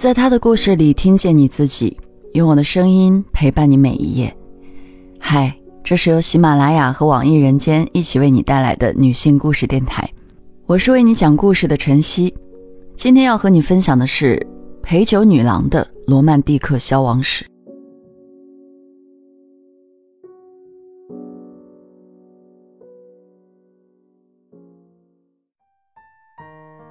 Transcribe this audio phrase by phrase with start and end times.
[0.00, 1.94] 在他的故事里听见你自己，
[2.32, 4.34] 用我的声音陪伴你每一页。
[5.18, 10.10] 嗨，这是由喜马拉雅和网易人间一起为你带来的女性故事电台，
[10.64, 12.34] 我是为你讲故事的晨曦。
[12.96, 14.40] 今天要和你分享的是
[14.82, 17.44] 陪酒女郎的罗曼蒂克消亡史。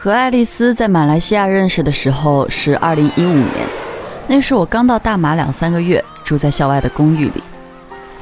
[0.02, 3.67] 和爱丽丝在马来西亚认识的时候是二零一五年，
[4.30, 7.44] 那时我刚到大马两三个月，住在校外的公寓里。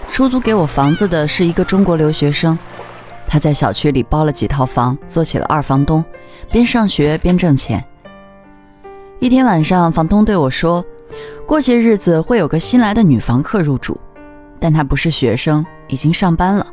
[0.08, 2.58] 出租给我房子的是一个中国留学生，
[3.27, 6.04] 他在小区里包了几套房，做起了二房东，
[6.52, 7.85] 边上学边挣钱。
[9.20, 10.84] 一天晚上，房东对我说
[11.46, 13.96] ：“过些日子会有个新来的女房客入住，
[14.59, 16.66] 但她不是学生，已经上班了。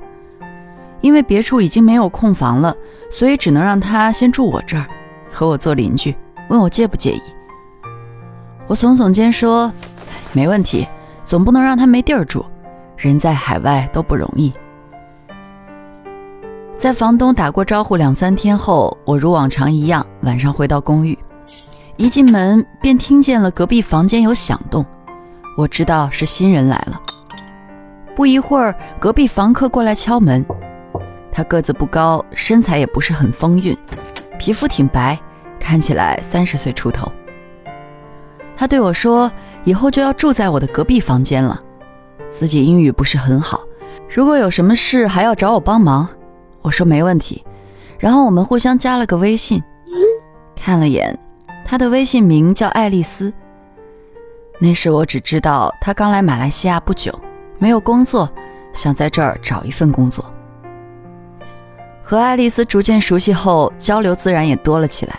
[1.04, 2.74] 因为别处已经没有空房了，
[3.10, 4.86] 所以只能让他先住我这儿。”
[5.30, 6.16] 和我做邻居，
[6.48, 7.20] 问我介不介意。
[8.66, 9.70] 我耸耸肩说
[10.32, 10.88] ：“没问题，
[11.22, 12.42] 总不能让他没地儿住。
[12.96, 14.50] 人在海外都不容易。”
[16.74, 21.18] 在房东打过招呼两三天后，我如往常一样晚上回到公寓，
[21.98, 24.82] 一进门便听见了隔壁房间有响动，
[25.54, 26.98] 我知道是新人来了。
[28.16, 30.42] 不一会儿，隔壁房客过来敲门，
[31.36, 33.76] 他个子不高，身材也不是很丰韵。
[34.38, 35.18] 皮肤挺白，
[35.58, 37.10] 看起来三十岁出头。
[38.56, 39.30] 他对我说
[39.64, 41.60] ：“以后就要住在我的隔壁房间了。”
[42.30, 43.60] 自己英语不是很好，
[44.08, 46.08] 如果有什么事还要找我帮忙。
[46.62, 47.44] 我说没问题。
[47.98, 49.60] 然后我们互相加了个微信，
[50.54, 51.18] 看了眼，
[51.64, 53.32] 他的微信名叫爱丽丝。
[54.60, 57.12] 那时我只知道他刚来马来西亚不久，
[57.58, 58.28] 没有工作，
[58.72, 60.24] 想在这儿找一份工作。
[62.06, 65.18] 和爱丽丝逐渐熟悉后，交流自然也多了起来。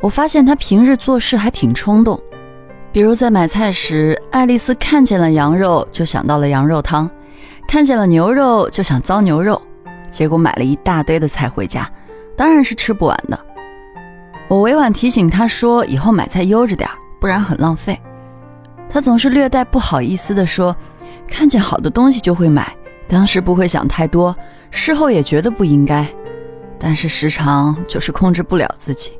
[0.00, 2.18] 我发现她平日做事还挺冲动，
[2.90, 7.08] 比如在买菜时，爱丽丝看见了羊肉就想到了羊肉汤，
[7.68, 9.60] 看见了牛肉就想糟牛肉，
[10.10, 11.86] 结果买了一大堆的菜回家，
[12.34, 13.38] 当然是吃不完的。
[14.48, 16.88] 我委婉提醒她说，以后买菜悠着点，
[17.20, 18.00] 不然很浪费。
[18.88, 20.74] 她总是略带不好意思地说，
[21.28, 22.74] 看见好的东西就会买。
[23.08, 24.36] 当时不会想太多，
[24.70, 26.06] 事后也觉得不应该，
[26.78, 29.12] 但是时常就是控制不了自己。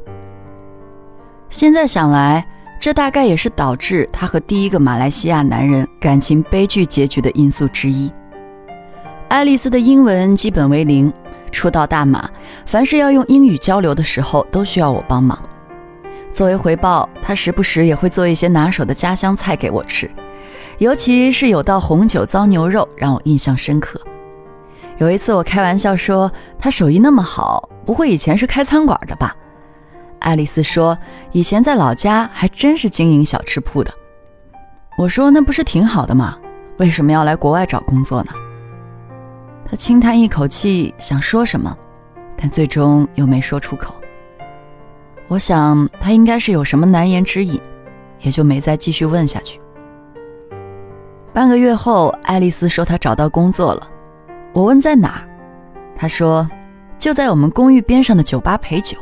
[1.48, 2.46] 现在想来，
[2.78, 8.12] 这大概也是导致她和第一个马来西亚男人感情悲剧结局的因素之一。
[9.28, 11.10] 爱丽丝的英文基本为零，
[11.50, 12.28] 初到大马，
[12.66, 15.38] 凡是要用英语交流的时候，都需要我帮忙。
[16.30, 20.10] 作为回报，她时不时也会做一些拿手的家乡菜给我吃。
[20.78, 24.00] 尤其是有道红酒糟牛肉让我印象深刻。
[24.98, 29.34] 有一次我开玩笑说他手艺那么好，不会以前是开餐馆的吧？
[30.20, 30.96] 爱丽丝说
[31.32, 33.92] 以前在老家还真是经营小吃铺的。
[34.96, 36.38] 我说那不是挺好的吗？
[36.76, 38.30] 为什么要来国外找工作呢？
[39.68, 41.76] 他轻叹一口气，想说什么，
[42.36, 43.94] 但最终又没说出口。
[45.26, 47.60] 我想他应该是有什么难言之隐，
[48.20, 49.60] 也就没再继续问下去。
[51.38, 53.88] 半个月后，爱丽丝说她找到工作了。
[54.52, 55.22] 我问在哪儿，
[55.94, 56.44] 她说
[56.98, 58.98] 就在我们公寓边上的酒吧陪酒。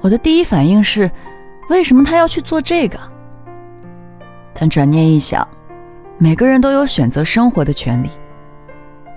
[0.00, 1.08] 我的第一反应是，
[1.68, 2.98] 为什么她要去做这个？
[4.52, 5.46] 但转念一想，
[6.18, 8.10] 每个人都有选择生活的权利，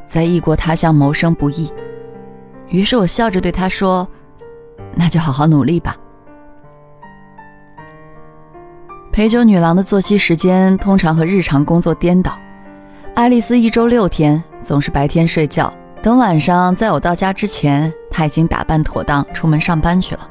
[0.06, 1.74] 在异国他乡谋生不易。
[2.68, 4.08] 于是我笑着对她说
[4.94, 5.98] ：“那就好好努力吧。”
[9.14, 12.36] 陪酒女郎的作息时间通常和日常工作颠倒。
[13.14, 20.28] 爱丽丝一周六天，总是白天睡觉，等晚上在我到家之前，她已经打扮妥当，出门上班去了。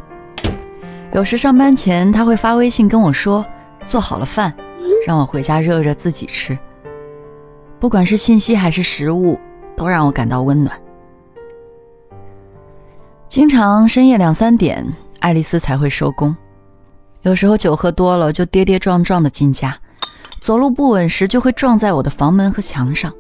[1.12, 3.46] 有时上班前，她会发微信跟我说
[3.86, 4.52] 做好了饭，
[5.06, 6.58] 让我回家热热自己吃。
[7.78, 9.38] 不管是信息还是食物，
[9.76, 10.76] 都让我感到温暖。
[13.28, 14.84] 经常深夜两三点，
[15.20, 16.36] 爱丽丝才会收工。
[17.22, 19.76] 有时候酒喝多了，就跌跌撞撞的进家，
[20.40, 23.12] 走路不稳时就会撞在我的房门和墙上。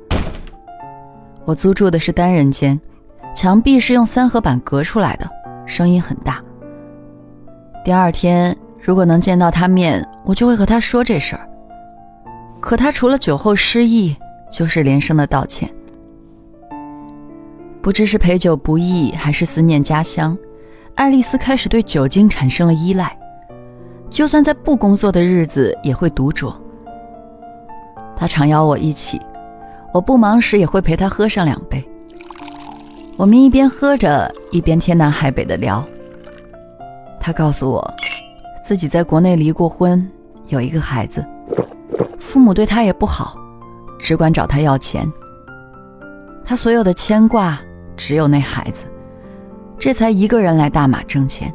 [1.44, 2.80] 我租住的是单人间，
[3.32, 5.30] 墙壁是用三合板隔出来的，
[5.66, 6.42] 声音很大。
[7.84, 11.48] 第二天如果能见到他面，我就会和他说这事儿。
[12.60, 14.16] 可他除了酒后失忆，
[14.50, 15.72] 就是连声的道歉。
[17.80, 20.36] 不知是陪酒不易，还是思念家乡，
[20.96, 23.16] 爱丽丝开始对酒精产生了依赖。
[24.12, 26.52] 就算在不工作的日子，也会独酌。
[28.14, 29.20] 他常邀我一起，
[29.92, 31.82] 我不忙时也会陪他喝上两杯。
[33.16, 35.82] 我们一边喝着，一边天南海北的聊。
[37.18, 37.94] 他告诉我，
[38.62, 40.06] 自己在国内离过婚，
[40.48, 41.24] 有一个孩子，
[42.18, 43.34] 父母对他也不好，
[43.98, 45.10] 只管找他要钱。
[46.44, 47.58] 他所有的牵挂
[47.96, 48.84] 只有那孩子，
[49.78, 51.52] 这才一个人来大马挣钱。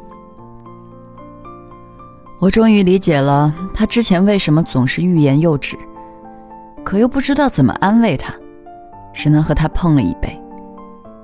[2.39, 5.75] 我终于理解了他之前为什么总是欲言又止，
[6.83, 8.31] 可又不知道怎么安慰他，
[9.11, 10.39] 只能和他碰了一杯，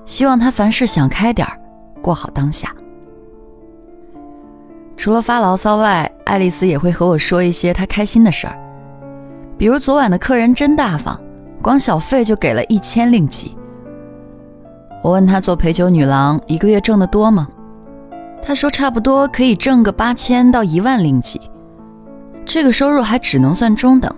[0.05, 1.59] 希望他凡事想开点儿，
[2.01, 2.73] 过好当下。
[4.97, 8.57] 除了发牢骚外，爱丽丝也会和我说一些她开心的事儿，
[9.57, 11.19] 比如昨晚的客人真大方，
[11.61, 13.55] 光小费就给了一千令吉。
[15.03, 17.47] 我问她做陪酒女郎一个月挣得多吗？
[18.45, 21.39] 他说：“差不多可以挣个八千到一万令吉，
[22.45, 24.13] 这个收入还只能算中等。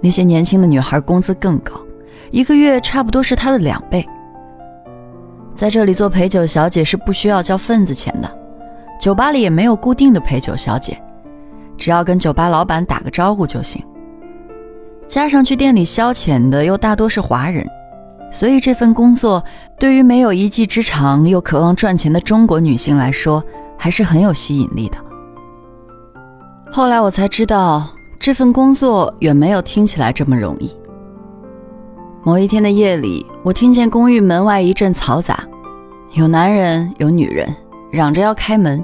[0.00, 1.74] 那些年轻的女孩工资更高，
[2.30, 4.04] 一个月差不多是他的两倍。
[5.54, 8.38] 在这里做陪酒小姐是不需要交份子钱的，
[8.98, 10.96] 酒吧里也没有固定的陪酒小姐，
[11.76, 13.84] 只要跟酒吧老板打个招呼就行。
[15.06, 17.66] 加上去店里消遣的又大多是华人。”
[18.32, 19.44] 所以这份工作
[19.78, 23.44] 对于没有一技之长又渴望赚钱的中国女性来说，
[23.78, 24.96] 还是很有吸引力的。
[26.72, 27.86] 后来我才知道，
[28.18, 30.74] 这份工作远没有听起来这么容易。
[32.24, 35.44] 某一天的夜里，我听见公寓门外一阵嘈杂，
[36.12, 37.46] 有男人有女人
[37.90, 38.82] 嚷着要开门。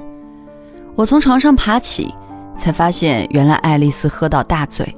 [0.95, 2.13] 我从床上爬起，
[2.55, 4.95] 才发现原来爱丽丝喝到大醉，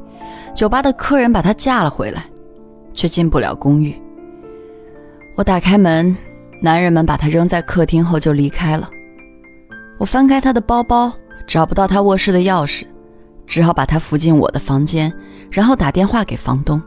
[0.53, 2.25] 酒吧的客人把她架了回来，
[2.93, 3.95] 却进不了公寓。
[5.41, 6.15] 我打开门，
[6.59, 8.87] 男人们把他扔在客厅后就离开了。
[9.97, 11.11] 我翻开他的包包，
[11.47, 12.85] 找不到他卧室的钥匙，
[13.47, 15.11] 只好把他扶进我的房间，
[15.49, 16.79] 然后打电话给房东。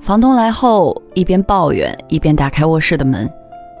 [0.00, 3.30] 房东来后，一边抱怨一边打开卧室的门，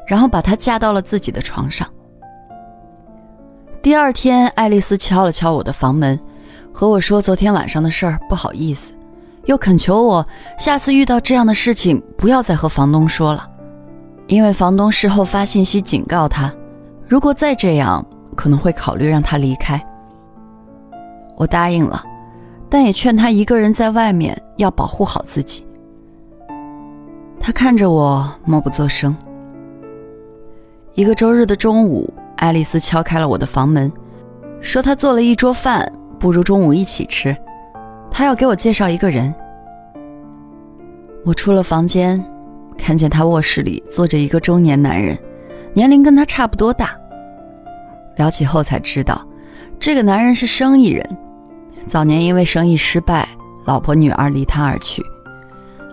[0.06, 1.88] 然后把他架到了自己的床上。
[3.80, 6.20] 第二天，爱丽丝敲了敲我的房门，
[6.74, 8.92] 和我说昨天晚上的事儿，不好意思。
[9.46, 10.26] 又恳求我
[10.58, 13.48] 下次遇到这样的事情不要再和房东说了，
[14.26, 16.52] 因为房东事后发信息警告他，
[17.06, 18.04] 如果再这样，
[18.36, 19.82] 可能会考虑让他离开。
[21.36, 22.02] 我答应了，
[22.68, 25.66] 但也劝他一个人在外面要保护好自己。
[27.40, 29.16] 他看着我，默不作声。
[30.94, 33.90] 一个周日的中午，爱丽丝敲开了我的房门，
[34.60, 37.34] 说她做了一桌饭，不如中午一起吃。
[38.18, 39.32] 他要给我介绍一个人。
[41.24, 42.20] 我出了房间，
[42.76, 45.16] 看见他卧室里坐着一个中年男人，
[45.72, 46.98] 年龄跟他差不多大。
[48.16, 49.24] 聊起后才知道，
[49.78, 51.16] 这个男人是生意人，
[51.86, 53.28] 早年因为生意失败，
[53.66, 55.00] 老婆女儿离他而去。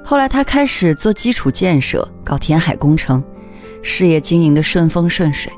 [0.03, 3.23] 后来他开始做基础建设，搞填海工程，
[3.83, 5.53] 事业经营的顺风顺水。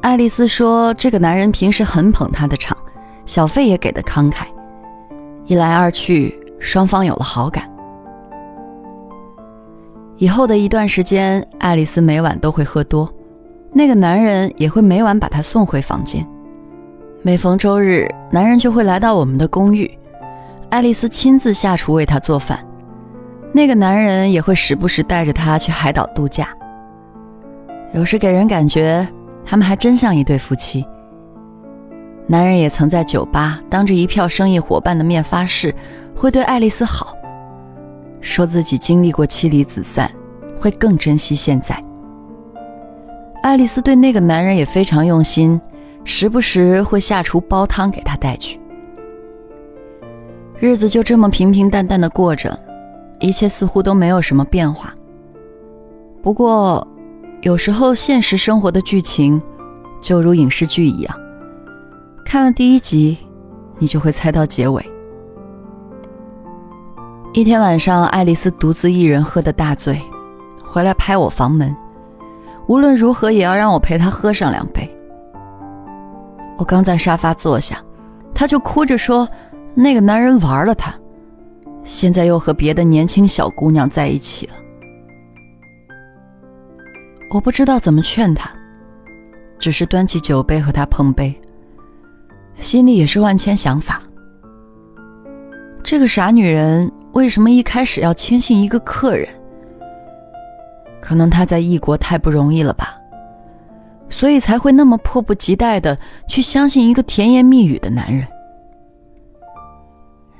[0.00, 2.78] 爱丽丝说，这个男人平时很捧她的场，
[3.26, 4.44] 小费也给的慷慨。
[5.48, 7.64] 一来二去，双方有了好感。
[10.18, 13.10] 以后的一段时间，爱丽丝每晚都会喝多，
[13.72, 16.22] 那个男人也会每晚把她送回房间。
[17.22, 19.90] 每逢周日，男人就会来到我们的公寓，
[20.68, 22.62] 爱丽丝亲自下厨为他做饭。
[23.50, 26.48] 那个男人也会时不时带着她去海岛度假。
[27.94, 29.08] 有时给人感觉，
[29.46, 30.84] 他们还真像一对夫妻。
[32.30, 35.74] 男人也曾在酒吧当着一票生意伙伴的面发誓，
[36.14, 37.16] 会对爱丽丝好，
[38.20, 40.10] 说自己经历过妻离子散，
[40.60, 41.82] 会更珍惜现在。
[43.42, 45.58] 爱丽丝对那个男人也非常用心，
[46.04, 48.60] 时不时会下厨煲汤给他带去。
[50.58, 52.58] 日子就这么平平淡淡的过着，
[53.20, 54.94] 一切似乎都没有什么变化。
[56.20, 56.86] 不过，
[57.40, 59.40] 有时候现实生活的剧情，
[60.02, 61.18] 就如影视剧一样。
[62.30, 63.16] 看了第一集，
[63.78, 64.84] 你就会猜到结尾。
[67.32, 69.98] 一天晚上，爱丽丝独自一人喝得大醉，
[70.62, 71.74] 回来拍我房门，
[72.66, 74.94] 无论如何也要让我陪她喝上两杯。
[76.58, 77.82] 我刚在沙发坐下，
[78.34, 79.26] 她就哭着说
[79.74, 80.94] ：“那个男人玩了她，
[81.82, 84.52] 现在又和别的年轻小姑娘在一起了。”
[87.32, 88.50] 我不知道怎么劝她，
[89.58, 91.34] 只是端起酒杯和她碰杯。
[92.60, 94.02] 心里也是万千想法。
[95.82, 99.28] 这个傻女人为什么一开始要轻信一个客人？
[101.00, 102.98] 可能她在异国太不容易了吧，
[104.10, 105.96] 所以才会那么迫不及待的
[106.28, 108.26] 去相信一个甜言蜜语的男人。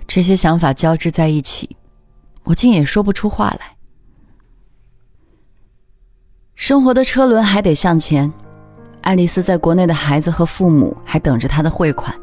[0.07, 1.77] 这些想法交织在一起，
[2.45, 3.77] 我竟也说不出话来。
[6.55, 8.31] 生活的车轮还得向前。
[9.01, 12.15] 爱丽丝在国内的孩子和父母还等着她的汇款，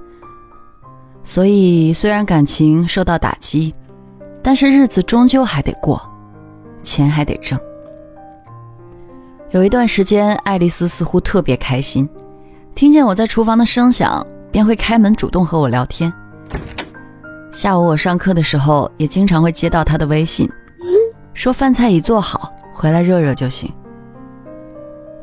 [1.24, 3.74] 所以虽然感情受到打击，
[4.44, 6.02] 但是日子终究还得过，
[6.84, 7.60] 钱还得挣。
[9.52, 12.08] 有一段时间，爱丽丝似乎特别开心，
[12.76, 16.12] 听见我在厨房的声响，便会开门主动和我聊天。
[17.52, 20.50] 下午我上课的时候，也经常会接到她的微信，
[21.34, 23.72] 说饭菜已做好，回来热热就行。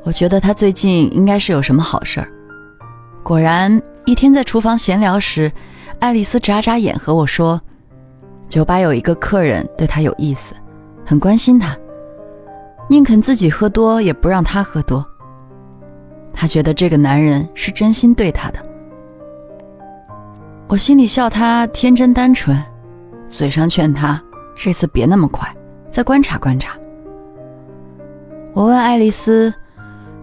[0.04, 2.28] 我觉得他最近应该是有什么好事儿。
[3.22, 5.50] 果然，一天在厨房闲聊时，
[6.00, 7.60] 爱丽丝眨眨眼和我说，
[8.48, 10.54] 酒吧有一个客人对她有意思，
[11.06, 11.76] 很关心她。
[12.88, 15.06] 宁肯自己喝多，也不让他喝多。
[16.34, 18.58] 他觉得这个男人是真心对他的。
[20.66, 22.60] 我心里笑他天真单纯，
[23.26, 24.20] 嘴上劝他
[24.54, 25.48] 这次别那么快，
[25.90, 26.76] 再观察观察。
[28.52, 29.54] 我问爱丽丝：“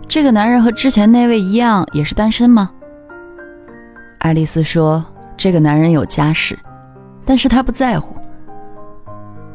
[0.09, 2.69] 这个男人和之前那位一样，也是单身吗？”
[4.19, 5.05] 爱丽丝说
[5.37, 6.59] ：“这个男人有家室，
[7.23, 8.13] 但是他不在乎。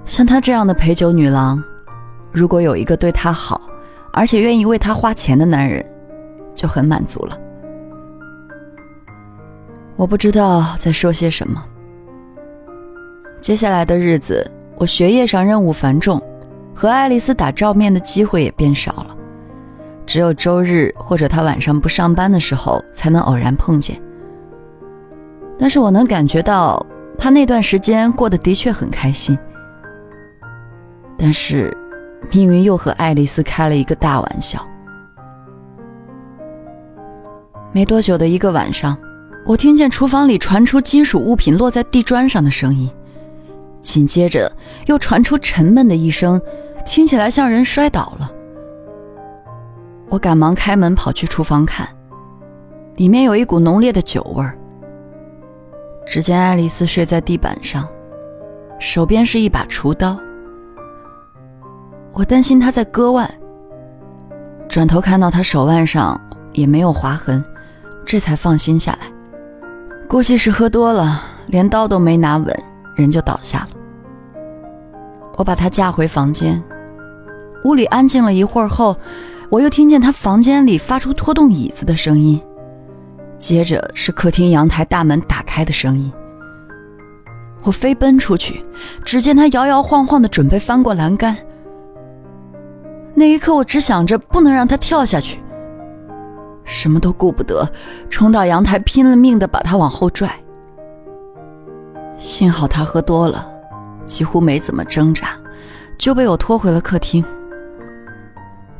[0.06, 1.62] 像他这样的陪酒女郎。”
[2.32, 3.60] 如果有一个对她好，
[4.12, 5.86] 而且愿意为她花钱的男人，
[6.52, 7.38] 就很满足了。
[9.94, 11.64] 我不知道在说些什么。
[13.40, 16.20] 接下来的日子，我学业上任务繁重，
[16.74, 19.16] 和爱丽丝打照面的机会也变少了，
[20.06, 24.00] 只有周日或者他晚上不上班的时候才能偶然碰见。
[25.58, 26.84] 但是我能感觉到
[27.16, 29.38] 他那段时间过得的确很开心。
[31.16, 31.76] 但是。
[32.32, 34.66] 命运又和爱丽丝开了一个大玩笑。
[37.70, 38.96] 没多久的一个晚上，
[39.44, 42.90] 我听见厨房里传出金属物品落在地砖上的声音，
[43.82, 44.50] 紧接着
[44.86, 46.40] 又传出沉闷的一声，
[46.86, 48.33] 听起来像人摔倒了。
[50.08, 51.88] 我赶忙开门跑去厨房看，
[52.96, 54.56] 里面有一股浓烈的酒味儿。
[56.06, 57.88] 只见爱丽丝睡在地板上，
[58.78, 60.18] 手边是一把厨刀。
[62.12, 63.28] 我担心她在割腕，
[64.68, 66.20] 转头看到她手腕上
[66.52, 67.42] 也没有划痕，
[68.04, 69.10] 这才放心下来。
[70.06, 72.54] 估计是喝多了，连刀都没拿稳，
[72.94, 73.68] 人就倒下了。
[75.36, 76.62] 我把她架回房间，
[77.64, 78.96] 屋里安静了一会儿后，
[79.54, 82.42] 我又听见他房间里发出拖动椅子的声音，
[83.38, 86.12] 接着是客厅阳台大门打开的声音。
[87.62, 88.64] 我飞奔出去，
[89.04, 91.36] 只见他摇摇晃晃的准备翻过栏杆。
[93.14, 95.38] 那一刻，我只想着不能让他跳下去，
[96.64, 97.64] 什么都顾不得，
[98.10, 100.28] 冲到阳台，拼了命的把他往后拽。
[102.16, 103.46] 幸好他喝多了，
[104.04, 105.28] 几乎没怎么挣扎，
[105.96, 107.24] 就被我拖回了客厅。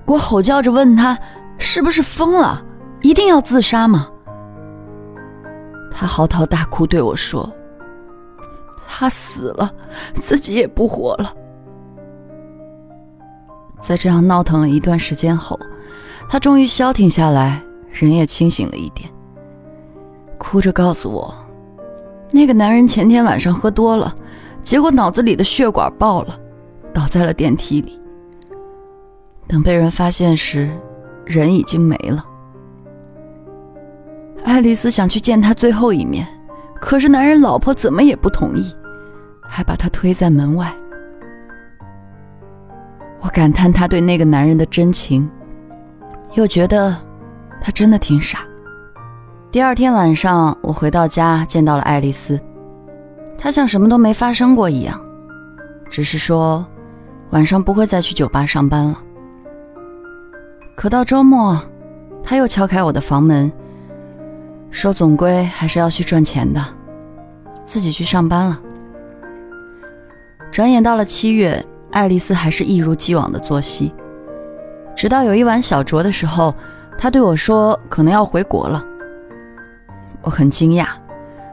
[0.06, 1.18] 我吼叫着问他
[1.58, 2.62] ：“是不是疯了？
[3.00, 4.08] 一定要自杀吗？”
[5.90, 7.50] 他嚎啕大哭，对我说
[8.86, 9.72] ：“他死了，
[10.14, 11.32] 自己也不活了。”
[13.80, 15.58] 在这样闹腾了一段时间后，
[16.28, 19.08] 他终于消停下来，人也清醒了一点，
[20.38, 21.34] 哭着告诉我，
[22.30, 24.14] 那个男人前天晚上喝多了，
[24.60, 26.38] 结果脑子里的血管爆了，
[26.92, 28.00] 倒在了电梯里。
[29.46, 30.70] 等被人发现时，
[31.24, 32.24] 人已经没了。
[34.44, 36.26] 爱丽丝想去见他最后一面，
[36.80, 38.74] 可是男人老婆怎么也不同意，
[39.42, 40.72] 还把他推在门外。
[43.20, 45.28] 我感叹他对那个男人的真情，
[46.34, 46.94] 又觉得
[47.60, 48.40] 他真的挺傻。
[49.50, 52.38] 第二天晚上，我回到家见到了爱丽丝，
[53.38, 55.00] 她像什么都没发生过一样，
[55.88, 56.66] 只是说
[57.30, 58.98] 晚上不会再去酒吧上班了。
[60.74, 61.60] 可到周末，
[62.22, 63.50] 他又敲开我的房门，
[64.70, 66.60] 说总归还是要去赚钱的，
[67.64, 68.60] 自己去上班了。
[70.50, 71.64] 转眼到了七月。
[71.90, 73.94] 爱丽丝还是一如既往的作息，
[74.96, 76.52] 直到有一晚小酌的时候，
[76.98, 78.84] 她对我说：“可能要回国了。”
[80.20, 80.88] 我很惊讶，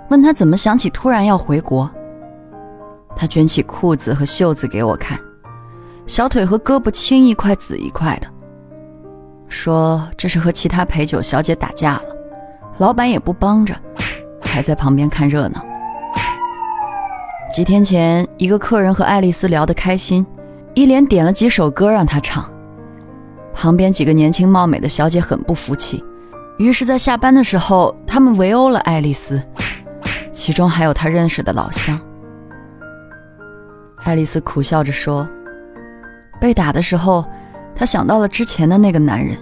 [0.09, 1.87] 问她怎么想起突然要回国。
[3.15, 5.19] 她卷起裤子和袖子给我看，
[6.07, 8.27] 小腿和胳膊青一块紫一块的，
[9.51, 12.03] 说这是和其他陪酒小姐打架了，
[12.77, 13.75] 老板也不帮着，
[14.41, 15.63] 还在旁边看热闹。
[17.53, 20.25] 几天前，一个客人和爱丽丝聊得开心，
[20.73, 22.49] 一连点了几首歌让她唱。
[23.53, 26.01] 旁边几个年轻貌美的小姐很不服气，
[26.57, 29.43] 于是，在下班的时候，他们围殴了爱丽丝，
[30.31, 31.99] 其中还有她认识的老乡。
[34.05, 35.27] 爱丽丝苦笑着说
[36.39, 37.25] ：“被打的时候，
[37.81, 39.35] 她想到了之前的那个男人，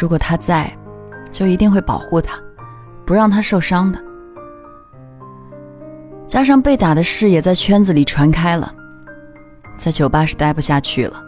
[0.00, 0.68] 如果他在，
[1.30, 2.36] 就一定会保护他，
[3.06, 4.02] 不让他受伤的。
[6.26, 8.74] 加上被打的事也在圈子里传开了，
[9.76, 11.22] 在酒吧是待不下去了。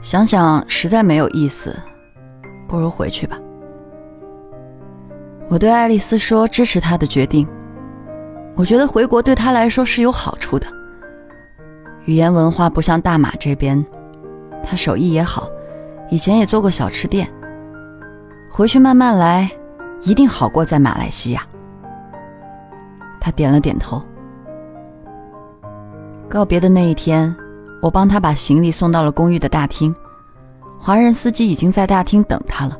[0.00, 1.78] 想想实在没有意思，
[2.66, 3.38] 不如回去吧。
[5.48, 7.46] 我对爱丽丝说：“支持她的决定。
[8.56, 10.66] 我觉得回国对她来说是有好处的。
[12.06, 13.80] 语言文化不像大马这边，
[14.62, 15.48] 他手艺也好，
[16.10, 17.28] 以前也做过小吃店。
[18.50, 19.50] 回去慢慢来，
[20.02, 21.42] 一定好过在马来西亚。”
[23.20, 24.02] 他点了点头。
[26.28, 27.34] 告别的那一天，
[27.80, 29.94] 我帮他把行李送到了公寓的大厅，
[30.78, 32.76] 华人司机已经在大厅等他了。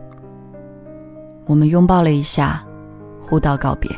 [1.47, 2.63] 我们拥抱了一下，
[3.21, 3.91] 互道告别。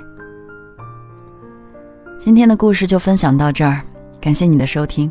[2.19, 3.81] 今天的故事就分享到这儿，
[4.21, 5.11] 感谢你的收听，